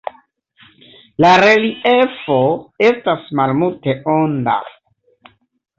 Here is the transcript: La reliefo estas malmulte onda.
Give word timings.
La 1.25 1.33
reliefo 1.43 2.39
estas 2.89 3.29
malmulte 3.43 3.99
onda. 4.19 4.59